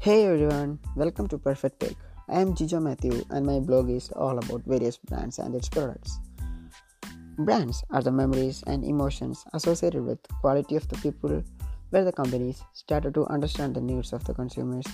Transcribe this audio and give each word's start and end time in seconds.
Hey 0.00 0.26
everyone, 0.26 0.78
welcome 0.94 1.26
to 1.26 1.38
Perfect 1.38 1.80
Pick. 1.80 1.96
I 2.28 2.40
am 2.40 2.54
Jijo 2.54 2.80
Matthew 2.80 3.24
and 3.30 3.44
my 3.44 3.58
blog 3.58 3.90
is 3.90 4.12
all 4.12 4.38
about 4.38 4.62
various 4.64 4.96
brands 4.96 5.40
and 5.40 5.56
its 5.56 5.68
products. 5.68 6.20
Brands 7.36 7.82
are 7.90 8.00
the 8.00 8.12
memories 8.12 8.62
and 8.68 8.84
emotions 8.84 9.44
associated 9.54 10.06
with 10.06 10.20
quality 10.40 10.76
of 10.76 10.86
the 10.86 10.96
people 10.98 11.42
where 11.90 12.04
the 12.04 12.12
companies 12.12 12.62
started 12.74 13.12
to 13.14 13.26
understand 13.26 13.74
the 13.74 13.80
needs 13.80 14.12
of 14.12 14.22
the 14.22 14.32
consumers 14.34 14.86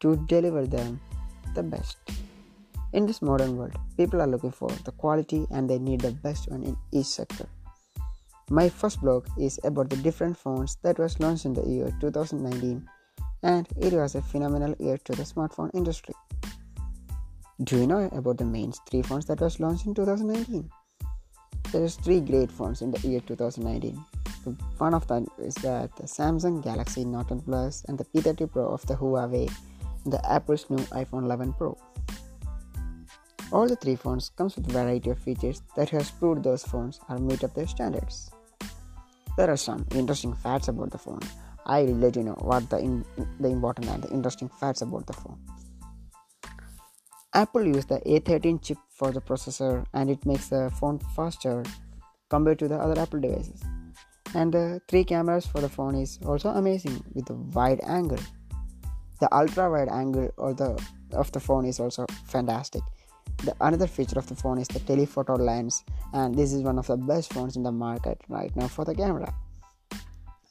to 0.00 0.16
deliver 0.28 0.66
them 0.66 1.00
the 1.54 1.62
best. 1.62 1.96
In 2.92 3.06
this 3.06 3.22
modern 3.22 3.56
world, 3.56 3.78
people 3.96 4.20
are 4.20 4.26
looking 4.26 4.52
for 4.52 4.68
the 4.84 4.92
quality 4.92 5.46
and 5.50 5.70
they 5.70 5.78
need 5.78 6.02
the 6.02 6.12
best 6.12 6.50
one 6.50 6.64
in 6.64 6.76
each 6.92 7.06
sector. 7.06 7.48
My 8.50 8.68
first 8.68 9.00
blog 9.00 9.26
is 9.38 9.58
about 9.64 9.88
the 9.88 9.96
different 9.96 10.36
phones 10.36 10.76
that 10.82 10.98
was 10.98 11.18
launched 11.18 11.46
in 11.46 11.54
the 11.54 11.66
year 11.66 11.90
2019 11.98 12.86
and 13.42 13.68
it 13.80 13.92
was 13.92 14.14
a 14.14 14.22
phenomenal 14.22 14.74
year 14.78 14.98
to 14.98 15.12
the 15.12 15.22
smartphone 15.22 15.70
industry. 15.74 16.14
Do 17.62 17.76
you 17.76 17.86
know 17.86 18.08
about 18.12 18.38
the 18.38 18.44
main 18.44 18.72
three 18.88 19.02
phones 19.02 19.26
that 19.26 19.40
was 19.40 19.60
launched 19.60 19.86
in 19.86 19.94
2019? 19.94 20.70
There's 21.72 21.96
three 21.96 22.20
great 22.20 22.50
phones 22.50 22.82
in 22.82 22.90
the 22.90 23.06
year 23.06 23.20
2019. 23.20 24.02
One 24.78 24.94
of 24.94 25.06
them 25.06 25.26
is 25.38 25.54
that 25.56 25.94
the 25.96 26.04
Samsung 26.04 26.64
Galaxy 26.64 27.04
Note 27.04 27.28
10 27.28 27.40
Plus 27.42 27.84
and 27.86 27.98
the 27.98 28.04
P30 28.04 28.50
Pro 28.50 28.66
of 28.66 28.84
the 28.86 28.94
Huawei 28.94 29.52
and 30.04 30.12
the 30.12 30.24
Apple's 30.30 30.68
new 30.70 30.78
iPhone 30.86 31.24
11 31.24 31.52
Pro. 31.52 31.76
All 33.52 33.68
the 33.68 33.76
three 33.76 33.96
phones 33.96 34.30
comes 34.30 34.56
with 34.56 34.70
variety 34.70 35.10
of 35.10 35.18
features 35.18 35.62
that 35.76 35.90
has 35.90 36.10
proved 36.10 36.44
those 36.44 36.62
phones 36.62 37.00
are 37.08 37.18
meet 37.18 37.44
up 37.44 37.54
their 37.54 37.66
standards. 37.66 38.30
There 39.36 39.50
are 39.50 39.56
some 39.56 39.86
interesting 39.94 40.34
facts 40.34 40.68
about 40.68 40.90
the 40.90 40.98
phone. 40.98 41.20
I 41.70 41.82
will 41.82 41.98
let 42.04 42.16
you 42.16 42.24
know 42.24 42.36
what 42.40 42.68
the 42.68 42.78
in, 42.78 43.04
the 43.38 43.48
important 43.48 43.86
and 43.88 44.02
the 44.02 44.10
interesting 44.10 44.48
facts 44.48 44.82
about 44.82 45.06
the 45.06 45.12
phone. 45.12 45.38
Apple 47.32 47.64
used 47.64 47.88
the 47.88 48.00
A13 48.00 48.60
chip 48.60 48.78
for 48.88 49.12
the 49.12 49.20
processor 49.20 49.86
and 49.94 50.10
it 50.10 50.26
makes 50.26 50.48
the 50.48 50.68
phone 50.80 50.98
faster 51.14 51.62
compared 52.28 52.58
to 52.58 52.66
the 52.66 52.74
other 52.74 53.00
Apple 53.00 53.20
devices. 53.20 53.62
And 54.34 54.52
the 54.52 54.80
three 54.88 55.04
cameras 55.04 55.46
for 55.46 55.60
the 55.60 55.68
phone 55.68 55.94
is 55.94 56.18
also 56.26 56.48
amazing 56.48 57.04
with 57.14 57.26
the 57.26 57.34
wide 57.34 57.80
angle. 57.84 58.18
The 59.20 59.32
ultra 59.32 59.70
wide 59.70 59.88
angle 59.88 60.30
or 60.38 60.54
the 60.54 60.70
of 61.12 61.30
the 61.30 61.38
phone 61.38 61.66
is 61.66 61.78
also 61.78 62.04
fantastic. 62.26 62.82
The 63.44 63.54
another 63.60 63.86
feature 63.86 64.18
of 64.18 64.26
the 64.26 64.34
phone 64.34 64.58
is 64.58 64.66
the 64.66 64.80
telephoto 64.80 65.36
lens 65.36 65.84
and 66.14 66.34
this 66.34 66.52
is 66.52 66.62
one 66.62 66.80
of 66.80 66.88
the 66.88 66.96
best 66.96 67.32
phones 67.32 67.56
in 67.56 67.62
the 67.62 67.72
market 67.72 68.20
right 68.28 68.54
now 68.56 68.66
for 68.66 68.84
the 68.84 68.94
camera 68.94 69.32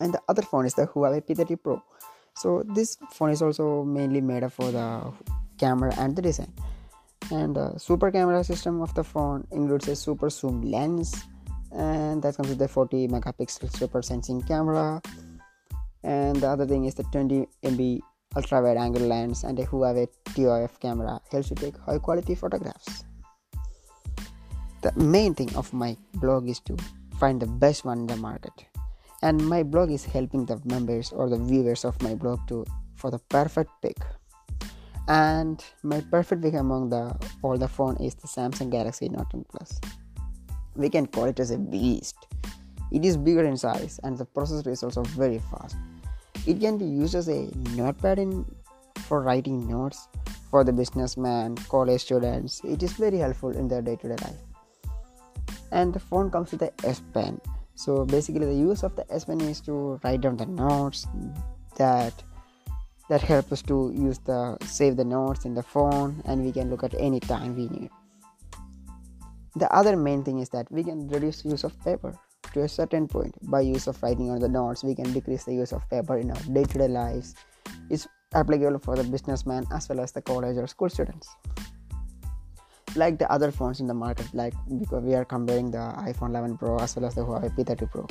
and 0.00 0.14
the 0.14 0.22
other 0.28 0.42
phone 0.42 0.66
is 0.66 0.74
the 0.74 0.86
Huawei 0.86 1.24
P30 1.24 1.62
Pro. 1.62 1.82
So 2.36 2.62
this 2.74 2.96
phone 3.12 3.30
is 3.30 3.42
also 3.42 3.82
mainly 3.84 4.20
made 4.20 4.44
up 4.44 4.52
for 4.52 4.70
the 4.70 5.12
camera 5.58 5.92
and 5.98 6.14
the 6.14 6.22
design. 6.22 6.52
And 7.30 7.56
the 7.56 7.76
super 7.78 8.10
camera 8.10 8.44
system 8.44 8.80
of 8.80 8.94
the 8.94 9.04
phone 9.04 9.46
includes 9.50 9.88
a 9.88 9.96
super 9.96 10.30
zoom 10.30 10.62
lens 10.62 11.14
and 11.72 12.22
that 12.22 12.36
comes 12.36 12.48
with 12.48 12.62
a 12.62 12.68
40 12.68 13.08
megapixel 13.08 13.76
super 13.76 14.02
sensing 14.02 14.40
camera. 14.42 15.02
And 16.04 16.36
the 16.36 16.48
other 16.48 16.66
thing 16.66 16.84
is 16.84 16.94
the 16.94 17.02
20 17.04 17.46
mb 17.64 18.00
ultra 18.36 18.62
wide 18.62 18.76
angle 18.76 19.02
lens 19.02 19.42
and 19.42 19.58
a 19.58 19.66
Huawei 19.66 20.06
TOF 20.26 20.78
camera 20.80 21.20
helps 21.30 21.50
you 21.50 21.56
take 21.56 21.76
high 21.78 21.98
quality 21.98 22.34
photographs. 22.34 23.04
The 24.82 24.92
main 24.96 25.34
thing 25.34 25.54
of 25.56 25.72
my 25.72 25.96
blog 26.14 26.48
is 26.48 26.60
to 26.60 26.76
find 27.18 27.42
the 27.42 27.46
best 27.46 27.84
one 27.84 27.98
in 27.98 28.06
the 28.06 28.16
market 28.16 28.68
and 29.22 29.46
my 29.48 29.62
blog 29.62 29.90
is 29.90 30.04
helping 30.04 30.46
the 30.46 30.60
members 30.64 31.12
or 31.12 31.28
the 31.28 31.38
viewers 31.38 31.84
of 31.84 32.00
my 32.02 32.14
blog 32.14 32.46
to 32.48 32.64
for 32.94 33.10
the 33.10 33.18
perfect 33.18 33.70
pick. 33.82 33.96
And 35.08 35.64
my 35.82 36.00
perfect 36.10 36.42
pick 36.42 36.54
among 36.54 36.90
the 36.90 37.16
all 37.42 37.56
the 37.56 37.68
phone 37.68 37.96
is 37.96 38.14
the 38.14 38.28
samsung 38.28 38.70
galaxy 38.70 39.08
note 39.08 39.30
10 39.30 39.44
plus. 39.50 39.80
We 40.76 40.88
can 40.90 41.06
call 41.06 41.24
it 41.24 41.40
as 41.40 41.50
a 41.50 41.58
beast. 41.58 42.16
It 42.92 43.04
is 43.04 43.16
bigger 43.16 43.44
in 43.44 43.56
size 43.56 43.98
and 44.04 44.16
the 44.16 44.26
processor 44.26 44.68
is 44.68 44.82
also 44.82 45.02
very 45.02 45.40
fast. 45.50 45.76
It 46.46 46.60
can 46.60 46.78
be 46.78 46.84
used 46.84 47.14
as 47.14 47.28
a 47.28 47.50
notepad 47.74 48.18
in 48.18 48.44
for 49.06 49.22
writing 49.22 49.68
notes 49.68 50.08
for 50.50 50.64
the 50.64 50.72
businessman 50.72 51.56
college 51.68 52.02
students. 52.02 52.60
It 52.64 52.82
is 52.82 52.92
very 52.92 53.18
helpful 53.18 53.50
in 53.50 53.68
their 53.68 53.82
day-to-day 53.82 54.16
life. 54.22 54.42
And 55.72 55.92
the 55.92 56.00
phone 56.00 56.30
comes 56.30 56.52
with 56.52 56.62
a 56.62 56.72
s 56.84 57.02
pen 57.12 57.40
so 57.78 58.04
basically 58.04 58.44
the 58.44 58.60
use 58.68 58.82
of 58.82 58.96
the 58.96 59.04
s 59.08 59.24
pen 59.24 59.40
is 59.40 59.60
to 59.60 60.00
write 60.02 60.20
down 60.22 60.36
the 60.36 60.46
notes 60.46 61.06
that 61.76 62.24
that 63.08 63.22
help 63.22 63.52
us 63.52 63.62
to 63.62 63.92
use 63.94 64.18
the 64.30 64.58
save 64.66 64.96
the 64.96 65.04
notes 65.04 65.44
in 65.44 65.54
the 65.54 65.62
phone 65.62 66.20
and 66.24 66.44
we 66.44 66.50
can 66.50 66.70
look 66.70 66.82
at 66.82 66.92
any 66.98 67.20
time 67.20 67.54
we 67.54 67.68
need. 67.68 67.90
The 69.54 69.72
other 69.72 69.96
main 69.96 70.24
thing 70.24 70.40
is 70.40 70.48
that 70.50 70.66
we 70.72 70.82
can 70.82 71.06
reduce 71.08 71.44
use 71.44 71.62
of 71.62 71.78
paper 71.84 72.12
to 72.52 72.62
a 72.62 72.68
certain 72.68 73.06
point. 73.06 73.34
By 73.48 73.60
use 73.60 73.86
of 73.86 74.02
writing 74.02 74.28
on 74.30 74.40
the 74.40 74.48
notes 74.48 74.82
we 74.82 74.96
can 74.96 75.12
decrease 75.12 75.44
the 75.44 75.54
use 75.54 75.72
of 75.72 75.88
paper 75.88 76.18
in 76.18 76.32
our 76.32 76.42
day-to-day 76.52 76.88
lives. 76.88 77.36
It's 77.90 78.08
applicable 78.34 78.80
for 78.80 78.96
the 78.96 79.04
businessman 79.04 79.66
as 79.72 79.88
well 79.88 80.00
as 80.00 80.10
the 80.10 80.20
college 80.20 80.56
or 80.56 80.66
school 80.66 80.88
students 80.88 81.28
like 82.98 83.18
the 83.18 83.30
other 83.30 83.50
phones 83.50 83.80
in 83.80 83.86
the 83.86 83.94
market 83.94 84.26
like 84.34 84.54
because 84.78 85.02
we 85.04 85.14
are 85.14 85.24
comparing 85.24 85.70
the 85.70 85.84
iphone 86.10 86.30
11 86.30 86.58
pro 86.58 86.76
as 86.78 86.96
well 86.96 87.06
as 87.06 87.14
the 87.14 87.24
huawei 87.28 87.50
p30 87.56 87.90
pro. 87.90 88.06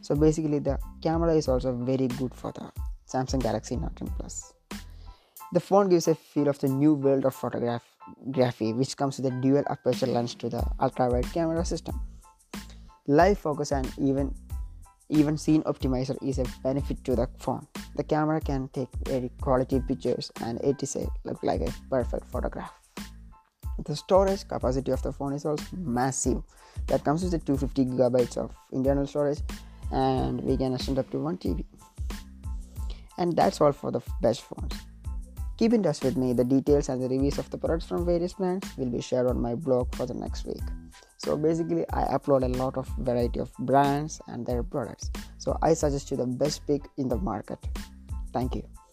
So 0.00 0.14
basically 0.14 0.60
the 0.60 0.78
camera 1.02 1.34
is 1.34 1.48
also 1.48 1.72
very 1.90 2.08
good 2.20 2.34
for 2.34 2.52
the 2.52 2.70
samsung 3.12 3.42
galaxy 3.42 3.76
note 3.76 3.96
10 3.96 4.08
plus. 4.18 4.54
The 5.52 5.60
phone 5.60 5.88
gives 5.88 6.08
a 6.08 6.14
feel 6.14 6.48
of 6.48 6.58
the 6.58 6.68
new 6.68 6.94
world 6.94 7.24
of 7.24 7.34
photography 7.34 8.72
which 8.72 8.96
comes 8.96 9.18
with 9.18 9.32
a 9.32 9.36
dual 9.42 9.64
aperture 9.68 10.06
lens 10.06 10.34
to 10.36 10.48
the 10.48 10.62
ultra 10.80 11.10
wide 11.10 11.30
camera 11.32 11.64
system. 11.64 12.00
Live 13.06 13.38
focus 13.38 13.72
and 13.72 13.92
even 13.98 14.34
even 15.10 15.38
scene 15.38 15.62
optimizer 15.62 16.16
is 16.22 16.38
a 16.38 16.44
benefit 16.62 17.02
to 17.04 17.16
the 17.16 17.28
phone. 17.38 17.66
The 17.96 18.04
camera 18.04 18.40
can 18.40 18.68
take 18.74 18.90
very 19.04 19.30
quality 19.40 19.80
pictures 19.80 20.30
and 20.42 20.60
it 20.60 20.82
is 20.82 20.96
a 20.96 21.06
look 21.24 21.42
like 21.42 21.62
a 21.62 21.72
perfect 21.90 22.26
photograph 22.26 22.77
the 23.84 23.96
storage 23.96 24.46
capacity 24.46 24.90
of 24.90 25.02
the 25.02 25.12
phone 25.12 25.32
is 25.32 25.44
also 25.44 25.64
massive. 25.76 26.42
That 26.86 27.04
comes 27.04 27.22
with 27.22 27.32
the 27.32 27.38
250 27.38 27.86
gigabytes 27.86 28.36
of 28.36 28.54
internal 28.72 29.06
storage 29.06 29.40
and 29.92 30.40
we 30.42 30.56
can 30.56 30.74
extend 30.74 30.98
up 30.98 31.10
to 31.10 31.18
1 31.18 31.38
TB 31.38 31.64
and 33.18 33.34
that's 33.36 33.60
all 33.60 33.72
for 33.72 33.90
the 33.90 34.00
best 34.22 34.42
phones. 34.42 34.74
Keep 35.58 35.72
in 35.72 35.82
touch 35.82 36.02
with 36.04 36.16
me. 36.16 36.32
The 36.32 36.44
details 36.44 36.88
and 36.88 37.02
the 37.02 37.08
reviews 37.08 37.36
of 37.36 37.50
the 37.50 37.58
products 37.58 37.84
from 37.84 38.06
various 38.06 38.34
brands 38.34 38.76
will 38.76 38.90
be 38.90 39.00
shared 39.00 39.26
on 39.26 39.40
my 39.40 39.56
blog 39.56 39.92
for 39.96 40.06
the 40.06 40.14
next 40.14 40.46
week. 40.46 40.62
So 41.16 41.36
basically 41.36 41.84
i 41.92 42.04
upload 42.16 42.44
a 42.44 42.48
lot 42.48 42.76
of 42.76 42.86
variety 42.98 43.40
of 43.40 43.52
brands 43.58 44.20
and 44.28 44.46
their 44.46 44.62
products. 44.62 45.10
So 45.38 45.58
i 45.62 45.74
suggest 45.74 46.10
you 46.10 46.16
the 46.16 46.26
best 46.26 46.66
pick 46.66 46.82
in 46.96 47.08
the 47.08 47.16
market. 47.16 47.58
Thank 48.32 48.54
you 48.54 48.87